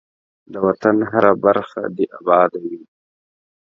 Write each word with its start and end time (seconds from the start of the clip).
ده 0.51 0.59
وطن 0.67 0.97
هره 1.11 1.31
برخه 1.43 1.81
دی 1.95 2.05
اباده 2.17 2.57
وی. 2.69 2.81